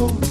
Oh. 0.00 0.27